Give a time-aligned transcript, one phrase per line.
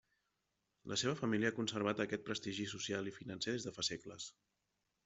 [0.91, 4.33] La seva família ha conservat aquest prestigi social i financer des de fa segles.